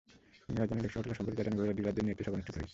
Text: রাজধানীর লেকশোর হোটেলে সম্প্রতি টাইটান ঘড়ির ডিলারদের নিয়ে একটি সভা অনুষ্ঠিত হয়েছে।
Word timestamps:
রাজধানীর 0.59 0.83
লেকশোর 0.85 0.99
হোটেলে 1.05 1.17
সম্প্রতি 1.17 1.37
টাইটান 1.37 1.55
ঘড়ির 1.59 1.77
ডিলারদের 1.77 2.03
নিয়ে 2.03 2.13
একটি 2.15 2.23
সভা 2.25 2.35
অনুষ্ঠিত 2.37 2.55
হয়েছে। 2.57 2.69